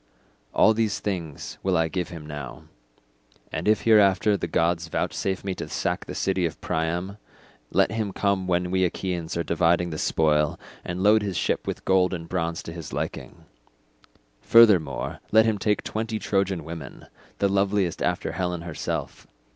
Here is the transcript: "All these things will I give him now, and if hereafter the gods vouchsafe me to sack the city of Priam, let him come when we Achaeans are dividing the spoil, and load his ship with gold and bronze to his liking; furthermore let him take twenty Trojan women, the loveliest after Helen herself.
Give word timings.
"All 0.51 0.73
these 0.73 0.99
things 0.99 1.59
will 1.61 1.77
I 1.77 1.87
give 1.87 2.09
him 2.09 2.25
now, 2.25 2.63
and 3.51 3.67
if 3.67 3.83
hereafter 3.83 4.35
the 4.35 4.47
gods 4.47 4.87
vouchsafe 4.87 5.43
me 5.43 5.53
to 5.53 5.69
sack 5.69 6.05
the 6.05 6.15
city 6.15 6.43
of 6.47 6.59
Priam, 6.59 7.17
let 7.69 7.91
him 7.91 8.11
come 8.11 8.47
when 8.47 8.71
we 8.71 8.83
Achaeans 8.83 9.37
are 9.37 9.43
dividing 9.43 9.91
the 9.91 9.99
spoil, 9.99 10.59
and 10.83 11.03
load 11.03 11.21
his 11.21 11.37
ship 11.37 11.67
with 11.67 11.85
gold 11.85 12.15
and 12.15 12.27
bronze 12.27 12.63
to 12.63 12.73
his 12.73 12.91
liking; 12.91 13.45
furthermore 14.41 15.19
let 15.31 15.45
him 15.45 15.59
take 15.59 15.83
twenty 15.83 16.17
Trojan 16.17 16.63
women, 16.63 17.05
the 17.37 17.47
loveliest 17.47 18.01
after 18.01 18.31
Helen 18.31 18.61
herself. 18.61 19.27